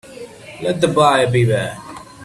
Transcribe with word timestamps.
Let 0.63 0.81
the 0.81 0.87
buyer 0.87 1.29
beware. 1.31 1.77